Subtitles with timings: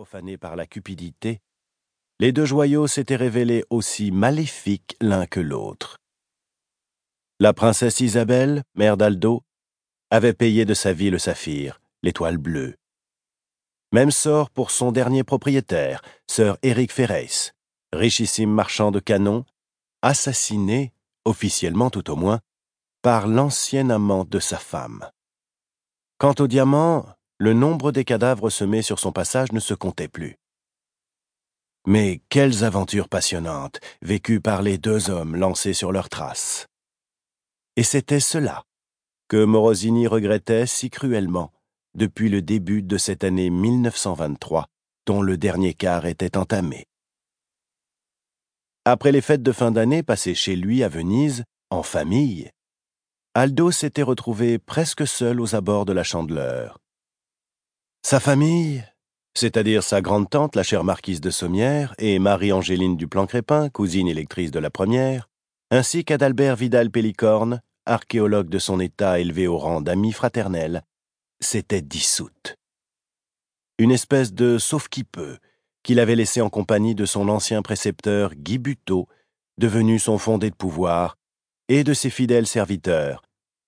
[0.00, 1.42] profanés par la cupidité,
[2.20, 5.98] les deux joyaux s'étaient révélés aussi maléfiques l'un que l'autre.
[7.38, 9.42] La princesse Isabelle, mère d'Aldo,
[10.08, 12.76] avait payé de sa vie le saphir, l'étoile bleue.
[13.92, 17.52] Même sort pour son dernier propriétaire, sir Éric Ferreis,
[17.92, 19.44] richissime marchand de canons,
[20.00, 20.94] assassiné,
[21.26, 22.40] officiellement tout au moins,
[23.02, 25.10] par l'ancien amant de sa femme.
[26.16, 27.04] Quant au diamant,
[27.40, 30.36] le nombre des cadavres semés sur son passage ne se comptait plus.
[31.86, 36.66] Mais quelles aventures passionnantes vécues par les deux hommes lancés sur leurs traces.
[37.76, 38.64] Et c'était cela
[39.28, 41.50] que Morosini regrettait si cruellement
[41.94, 44.66] depuis le début de cette année 1923
[45.06, 46.84] dont le dernier quart était entamé.
[48.84, 52.50] Après les fêtes de fin d'année passées chez lui à Venise, en famille,
[53.32, 56.76] Aldo s'était retrouvé presque seul aux abords de la Chandeleur.
[58.02, 58.82] Sa famille,
[59.34, 64.70] c'est-à-dire sa grande-tante, la chère marquise de Sommières, et Marie-Angéline Duplan-Crépin, cousine électrice de la
[64.70, 65.28] première,
[65.70, 70.82] ainsi qu'Adalbert Vidal-Pellicorne, archéologue de son état élevé au rang d'ami fraternel,
[71.40, 72.56] s'était dissoute.
[73.78, 75.38] Une espèce de sauf-qui-peut
[75.82, 79.08] qu'il avait laissé en compagnie de son ancien précepteur Guy Buteau,
[79.58, 81.16] devenu son fondé de pouvoir,
[81.68, 83.22] et de ses fidèles serviteurs,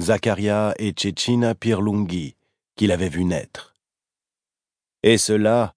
[0.00, 2.36] Zacharia et Cecina Pirlunghi,
[2.74, 3.73] qu'il avait vu naître.
[5.06, 5.74] Et cela,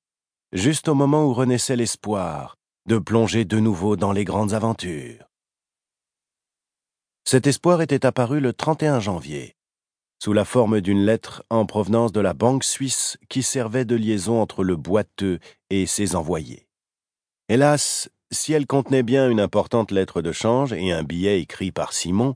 [0.54, 2.56] juste au moment où renaissait l'espoir
[2.88, 5.30] de plonger de nouveau dans les grandes aventures.
[7.26, 9.58] Cet espoir était apparu le 31 janvier,
[10.24, 14.42] sous la forme d'une lettre en provenance de la banque suisse qui servait de liaison
[14.42, 15.40] entre le boiteux
[15.70, 16.66] et ses envoyés.
[17.50, 21.92] Hélas, si elle contenait bien une importante lettre de change et un billet écrit par
[21.92, 22.34] Simon,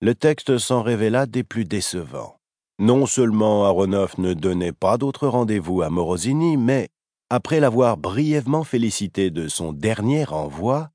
[0.00, 2.35] le texte s'en révéla des plus décevants.
[2.78, 6.90] Non seulement Aronoff ne donnait pas d'autre rendez-vous à Morosini, mais,
[7.30, 10.90] après l'avoir brièvement félicité de son dernier envoi,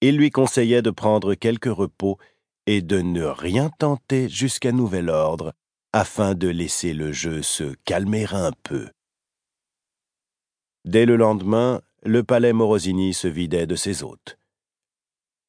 [0.00, 2.18] il lui conseillait de prendre quelque repos
[2.66, 5.54] et de ne rien tenter jusqu'à nouvel ordre,
[5.92, 8.88] afin de laisser le jeu se calmer un peu.
[10.84, 14.38] Dès le lendemain, le palais Morosini se vidait de ses hôtes.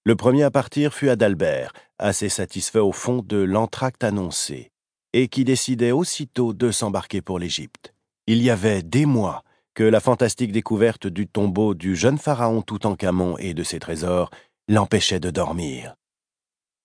[0.03, 4.71] Le premier à partir fut Adalbert, assez satisfait au fond de l'entracte annoncé
[5.13, 7.93] et qui décidait aussitôt de s'embarquer pour l'Égypte.
[8.27, 9.43] Il y avait des mois
[9.73, 14.29] que la fantastique découverte du tombeau du jeune pharaon Toutankhamon et de ses trésors
[14.67, 15.95] l'empêchait de dormir.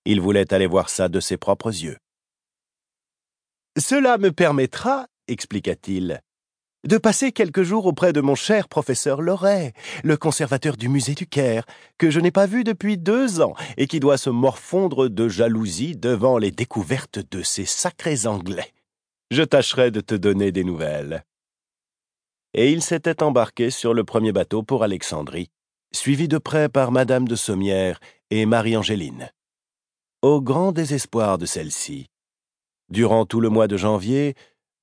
[0.04, 1.98] Il voulait aller voir ça de ses propres yeux.
[3.76, 6.22] Cela me permettra, expliqua-t-il,
[6.84, 9.72] de passer quelques jours auprès de mon cher professeur Loret,
[10.02, 11.64] le conservateur du musée du Caire,
[11.98, 15.96] que je n'ai pas vu depuis deux ans et qui doit se morfondre de jalousie
[15.96, 18.72] devant les découvertes de ces sacrés Anglais.
[19.30, 21.24] Je tâcherai de te donner des nouvelles.
[22.52, 25.50] Et il s'était embarqué sur le premier bateau pour Alexandrie,
[25.92, 27.98] suivi de près par Madame de Sommières
[28.30, 29.30] et Marie-Angéline.
[30.22, 32.06] Au grand désespoir de celle-ci,
[32.90, 34.34] durant tout le mois de janvier,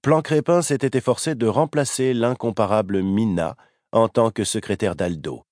[0.01, 3.55] Plan Crépin s'était efforcé de remplacer l'incomparable Mina
[3.91, 5.43] en tant que secrétaire d'Aldo.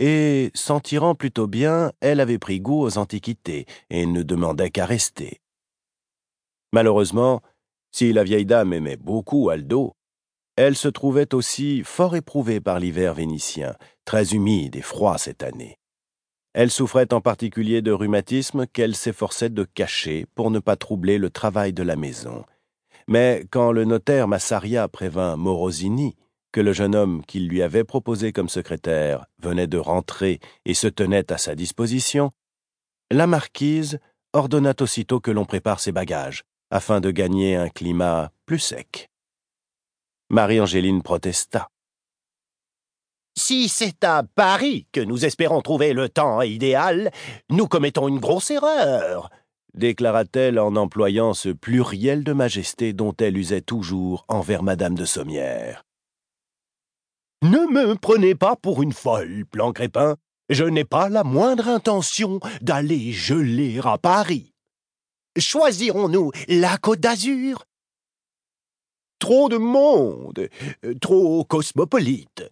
[0.00, 4.84] Et, s'en tirant plutôt bien, elle avait pris goût aux antiquités et ne demandait qu'à
[4.84, 5.40] rester.
[6.72, 7.40] Malheureusement,
[7.92, 9.92] si la vieille dame aimait beaucoup Aldo,
[10.56, 15.78] elle se trouvait aussi fort éprouvée par l'hiver vénitien, très humide et froid cette année.
[16.52, 21.30] Elle souffrait en particulier de rhumatisme qu'elle s'efforçait de cacher pour ne pas troubler le
[21.30, 22.44] travail de la maison,
[23.08, 26.16] mais quand le notaire Massaria prévint Morosini
[26.52, 30.86] que le jeune homme qu'il lui avait proposé comme secrétaire venait de rentrer et se
[30.86, 32.30] tenait à sa disposition,
[33.10, 33.98] la marquise
[34.32, 39.10] ordonna aussitôt que l'on prépare ses bagages, afin de gagner un climat plus sec.
[40.30, 41.68] Marie-Angéline protesta.
[43.36, 47.10] Si c'est à Paris que nous espérons trouver le temps idéal,
[47.50, 49.28] nous commettons une grosse erreur
[49.74, 55.84] déclara-t-elle en employant ce pluriel de majesté dont elle usait toujours envers Madame de Sommières.
[57.42, 60.16] Ne me prenez pas pour une folle, Plan Crépin.
[60.48, 64.52] Je n'ai pas la moindre intention d'aller geler à Paris.
[65.38, 67.64] Choisirons-nous la Côte d'Azur?
[69.18, 70.48] Trop de monde,
[71.00, 72.44] trop cosmopolite.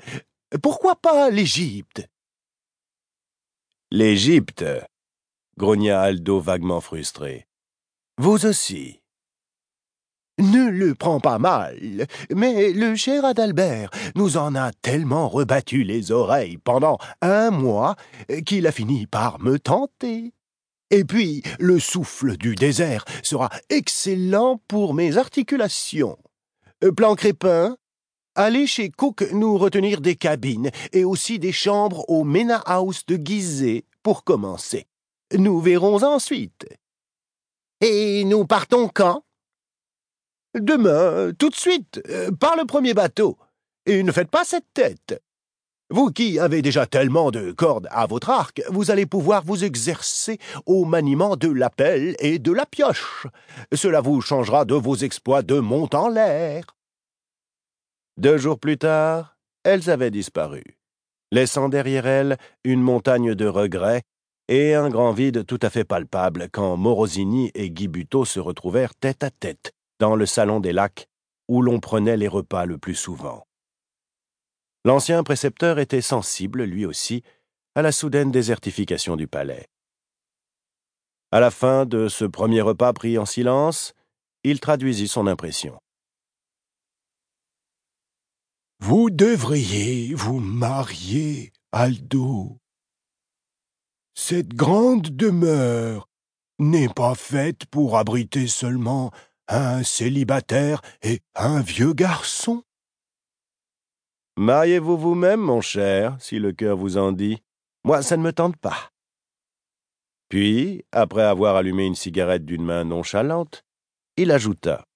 [0.62, 2.06] Pourquoi pas l'Égypte?
[3.91, 4.64] L'Égypte
[5.58, 7.46] grogna Aldo vaguement frustré.
[8.19, 9.00] Vous aussi.
[10.38, 16.10] Ne le prends pas mal, mais le cher Adalbert nous en a tellement rebattu les
[16.10, 17.96] oreilles pendant un mois
[18.46, 20.32] qu'il a fini par me tenter.
[20.90, 26.19] Et puis, le souffle du désert sera excellent pour mes articulations.
[26.96, 27.76] Plan Crépin,
[28.34, 33.16] Allez chez Cook nous retenir des cabines et aussi des chambres au Mena House de
[33.22, 34.87] Gizeh pour commencer.
[35.38, 36.67] Nous verrons ensuite.
[37.81, 39.25] Et nous partons quand?
[40.55, 43.38] Demain, tout de suite, euh, par le premier bateau.
[43.87, 45.20] Et ne faites pas cette tête.
[45.90, 50.38] Vous qui avez déjà tellement de cordes à votre arc, vous allez pouvoir vous exercer
[50.64, 53.26] au maniement de la pelle et de la pioche.
[53.75, 56.64] Cela vous changera de vos exploits de mont en l'air.
[58.17, 60.79] Deux jours plus tard, elles avaient disparu,
[61.31, 64.02] laissant derrière elles une montagne de regrets
[64.54, 68.94] et un grand vide tout à fait palpable quand Morosini et Guy Buteau se retrouvèrent
[68.94, 71.08] tête à tête dans le salon des lacs
[71.49, 73.46] où l'on prenait les repas le plus souvent.
[74.84, 77.22] L'ancien précepteur était sensible, lui aussi,
[77.75, 79.69] à la soudaine désertification du palais.
[81.31, 83.94] À la fin de ce premier repas pris en silence,
[84.44, 85.81] il traduisit son impression.
[88.81, 92.58] Vous devriez vous marier, Aldo.
[94.14, 96.09] Cette grande demeure
[96.59, 99.11] n'est pas faite pour abriter seulement
[99.49, 102.62] un célibataire et un vieux garçon.
[104.37, 107.43] Mariez-vous vous-même, mon cher, si le cœur vous en dit?
[107.85, 108.91] Moi, ça ne me tente pas.
[110.29, 113.65] Puis, après avoir allumé une cigarette d'une main nonchalante,
[114.17, 114.87] il ajouta.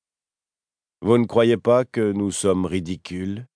[1.03, 3.47] Vous ne croyez pas que nous sommes ridicules?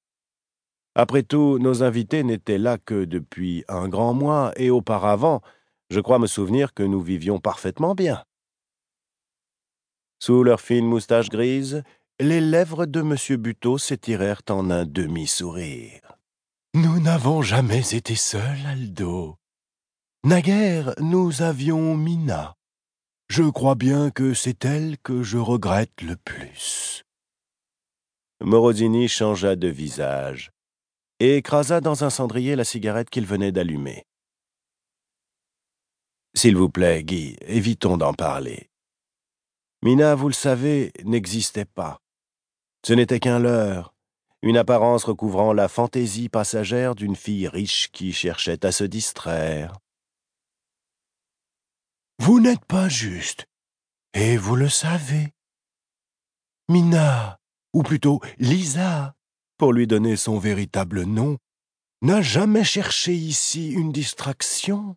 [0.95, 5.41] Après tout, nos invités n'étaient là que depuis un grand mois, et auparavant,
[5.89, 8.25] je crois me souvenir que nous vivions parfaitement bien.
[10.21, 11.83] Sous leurs fines moustaches grises,
[12.19, 13.41] les lèvres de M.
[13.41, 16.19] Buteau s'étirèrent en un demi-sourire.
[16.75, 19.37] Nous n'avons jamais été seuls, Aldo.
[20.25, 22.57] Naguère, nous avions Mina.
[23.29, 27.05] Je crois bien que c'est elle que je regrette le plus.
[28.43, 30.51] Morosini changea de visage
[31.21, 34.07] et écrasa dans un cendrier la cigarette qu'il venait d'allumer.
[36.35, 38.71] S'il vous plaît, Guy, évitons d'en parler.
[39.83, 42.01] Mina, vous le savez, n'existait pas.
[42.87, 43.95] Ce n'était qu'un leurre,
[44.43, 49.79] une apparence recouvrant la fantaisie passagère d'une fille riche qui cherchait à se distraire.
[52.19, 53.47] Vous n'êtes pas juste,
[54.15, 55.35] et vous le savez.
[56.69, 57.39] Mina,
[57.75, 59.15] ou plutôt Lisa,
[59.61, 61.37] pour lui donner son véritable nom,
[62.01, 64.97] n'a jamais cherché ici une distraction.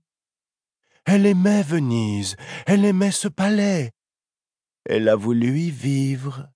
[1.03, 3.91] Elle aimait Venise, elle aimait ce palais.
[4.85, 6.47] Elle a voulu y vivre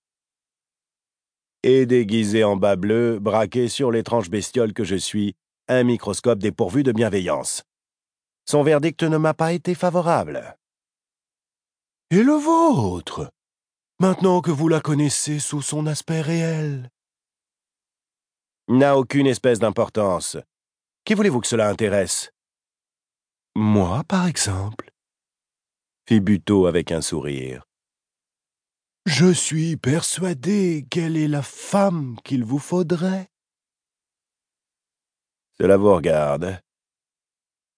[1.63, 5.35] et déguisé en bas bleu, braqué sur l'étrange bestiole que je suis,
[5.67, 7.65] un microscope dépourvu de bienveillance.
[8.45, 10.55] Son verdict ne m'a pas été favorable.
[12.11, 13.29] Et le vôtre?
[13.99, 16.89] Maintenant que vous la connaissez sous son aspect réel
[18.69, 20.37] N'a aucune espèce d'importance.
[21.05, 22.31] Qui voulez-vous que cela intéresse?
[23.55, 24.91] Moi, par exemple
[26.07, 27.63] fit Buteau avec un sourire.
[29.05, 33.27] Je suis persuadé qu'elle est la femme qu'il vous faudrait.
[35.59, 36.61] Cela vous regarde.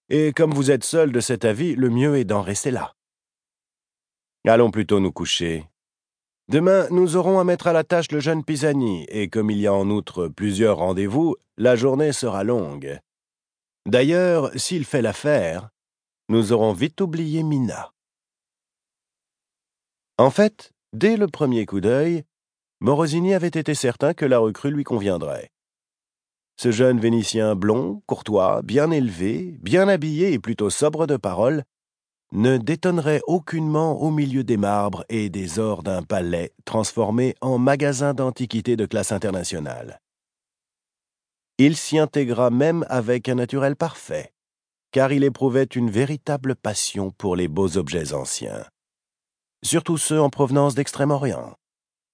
[0.08, 2.94] Et comme vous êtes seul de cet avis, le mieux est d'en rester là.
[4.46, 5.69] Allons plutôt nous coucher.
[6.50, 9.66] Demain, nous aurons à mettre à la tâche le jeune Pisani, et comme il y
[9.66, 12.98] a en outre plusieurs rendez-vous, la journée sera longue.
[13.86, 15.70] D'ailleurs, s'il fait l'affaire,
[16.28, 17.92] nous aurons vite oublié Mina.
[20.18, 22.24] En fait, Dès le premier coup d'œil,
[22.80, 25.50] Morosini avait été certain que la recrue lui conviendrait.
[26.56, 31.62] Ce jeune Vénitien blond, courtois, bien élevé, bien habillé et plutôt sobre de parole,
[32.32, 38.14] ne détonnerait aucunement au milieu des marbres et des ors d'un palais transformé en magasin
[38.14, 40.00] d'antiquités de classe internationale.
[41.58, 44.32] Il s'y intégra même avec un naturel parfait,
[44.92, 48.64] car il éprouvait une véritable passion pour les beaux objets anciens
[49.62, 51.54] surtout ceux en provenance d'Extrême-Orient,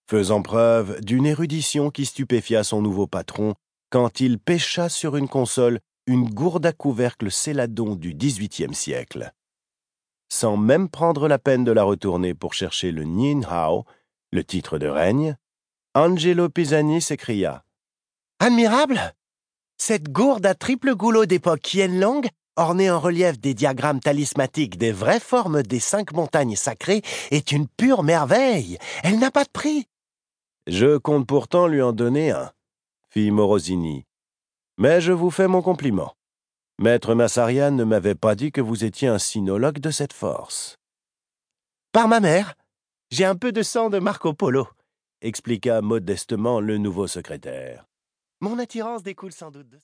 [0.08, 3.54] faisant preuve d'une érudition qui stupéfia son nouveau patron
[3.90, 9.32] quand il pêcha sur une console une gourde à couvercle céladon du XVIIIe siècle.
[10.28, 13.85] Sans même prendre la peine de la retourner pour chercher le Nien Hao,
[14.33, 15.37] le titre de règne,
[15.95, 17.64] Angelo Pisani s'écria
[18.40, 19.14] Admirable
[19.78, 22.23] Cette gourde à triple goulot d'époque Qianlong
[22.56, 27.68] ornée en relief des diagrammes talismatiques des vraies formes des cinq montagnes sacrées, est une
[27.68, 28.78] pure merveille.
[29.04, 29.87] Elle n'a pas de prix.
[30.66, 32.50] Je compte pourtant lui en donner un,
[33.11, 34.04] fit Morosini.
[34.78, 36.15] Mais je vous fais mon compliment.
[36.78, 40.76] Maître Massarian ne m'avait pas dit que vous étiez un sinologue de cette force.
[41.90, 42.54] Par ma mère,
[43.11, 44.68] j'ai un peu de sang de Marco Polo,
[45.23, 47.87] expliqua modestement le nouveau secrétaire.
[48.42, 49.75] Mon attirance découle sans doute de